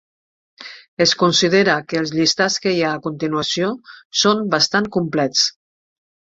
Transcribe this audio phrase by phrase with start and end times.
[1.05, 3.71] Es considera que els llistats que hi ha a continuació
[4.25, 5.49] són bastant complets.